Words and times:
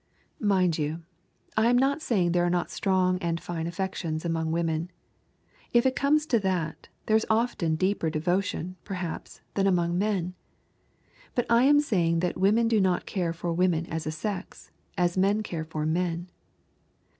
Mind 0.39 0.79
you, 0.79 1.03
I 1.55 1.67
am 1.69 1.77
not 1.77 2.01
saying 2.01 2.31
there 2.31 2.43
are 2.43 2.49
not 2.49 2.71
strong 2.71 3.19
and 3.19 3.39
fine 3.39 3.67
affections 3.67 4.25
among 4.25 4.51
women. 4.51 4.89
If 5.73 5.85
it 5.85 5.95
comes 5.95 6.25
to 6.25 6.39
that, 6.39 6.87
there 7.05 7.15
is 7.15 7.27
often 7.29 7.75
deeper 7.75 8.09
devotion, 8.09 8.77
perhaps, 8.83 9.41
than 9.53 9.67
among 9.67 9.99
men. 9.99 10.33
But 11.35 11.45
I 11.51 11.65
am 11.65 11.79
saying 11.79 12.21
that 12.21 12.35
women 12.35 12.67
do 12.67 12.81
not 12.81 13.05
care 13.05 13.31
for 13.31 13.53
women 13.53 13.85
as 13.85 14.07
a 14.07 14.11
sex, 14.11 14.71
as 14.97 15.19
men 15.19 15.43
care 15.43 15.65
for 15.65 15.85
men. 15.85 16.31